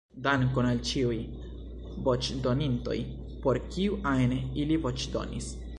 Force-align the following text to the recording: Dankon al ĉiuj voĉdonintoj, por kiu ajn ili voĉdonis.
Dankon 0.27 0.67
al 0.69 0.79
ĉiuj 0.91 1.17
voĉdonintoj, 2.07 2.99
por 3.45 3.63
kiu 3.75 4.05
ajn 4.15 4.39
ili 4.43 4.83
voĉdonis. 4.89 5.57